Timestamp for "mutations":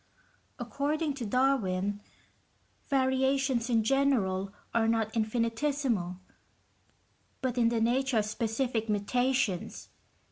8.89-9.89